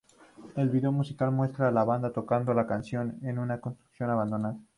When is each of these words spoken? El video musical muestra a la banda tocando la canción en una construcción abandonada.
El 0.61 0.69
video 0.71 0.91
musical 0.91 1.31
muestra 1.31 1.67
a 1.67 1.71
la 1.71 1.83
banda 1.83 2.11
tocando 2.11 2.55
la 2.55 2.65
canción 2.65 3.19
en 3.21 3.37
una 3.37 3.61
construcción 3.61 4.09
abandonada. 4.09 4.57